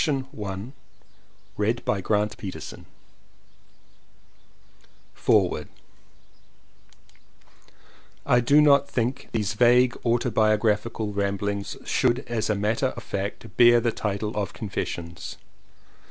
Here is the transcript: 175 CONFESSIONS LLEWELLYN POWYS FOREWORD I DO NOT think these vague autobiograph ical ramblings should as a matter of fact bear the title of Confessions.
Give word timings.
175 0.31 1.85
CONFESSIONS 2.03 2.33
LLEWELLYN 2.33 2.53
POWYS 2.59 2.85
FOREWORD 5.13 5.67
I 8.25 8.39
DO 8.39 8.61
NOT 8.61 8.87
think 8.89 9.29
these 9.31 9.53
vague 9.53 9.93
autobiograph 10.03 10.85
ical 10.89 11.15
ramblings 11.15 11.77
should 11.85 12.25
as 12.27 12.49
a 12.49 12.55
matter 12.55 12.87
of 12.87 13.03
fact 13.03 13.55
bear 13.57 13.79
the 13.79 13.91
title 13.91 14.35
of 14.35 14.53
Confessions. 14.53 15.37